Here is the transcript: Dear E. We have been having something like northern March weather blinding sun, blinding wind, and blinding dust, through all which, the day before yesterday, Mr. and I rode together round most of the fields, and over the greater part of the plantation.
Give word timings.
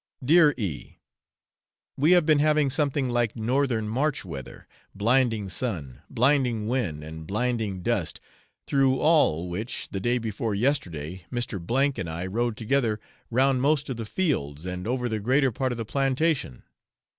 Dear 0.25 0.55
E. 0.57 0.97
We 1.95 2.13
have 2.13 2.25
been 2.25 2.39
having 2.39 2.71
something 2.71 3.07
like 3.07 3.35
northern 3.35 3.87
March 3.87 4.25
weather 4.25 4.67
blinding 4.95 5.47
sun, 5.47 6.01
blinding 6.09 6.67
wind, 6.67 7.03
and 7.03 7.27
blinding 7.27 7.83
dust, 7.83 8.19
through 8.65 8.97
all 8.99 9.47
which, 9.47 9.89
the 9.91 9.99
day 9.99 10.17
before 10.17 10.55
yesterday, 10.55 11.27
Mr. 11.31 11.97
and 11.99 12.09
I 12.09 12.25
rode 12.25 12.57
together 12.57 12.99
round 13.29 13.61
most 13.61 13.89
of 13.89 13.97
the 13.97 14.05
fields, 14.07 14.65
and 14.65 14.87
over 14.87 15.07
the 15.07 15.19
greater 15.19 15.51
part 15.51 15.71
of 15.71 15.77
the 15.77 15.85
plantation. 15.85 16.63